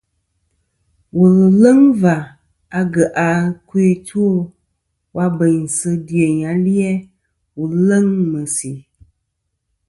Wùl 1.17 1.35
ɨ̀ 1.45 1.55
leŋ 1.61 1.79
và 2.01 2.15
agyèʼ 2.77 3.13
ɨkœ 3.49 3.79
ɨ 3.91 3.99
two 4.07 4.27
wa 5.15 5.25
bèynsɨ 5.37 5.89
dyèyn 6.07 6.39
ali-a 6.51 6.91
wù 7.57 7.63
leŋ 7.87 8.05
ɨ̀ 8.17 8.25
mèsì. 8.31 8.71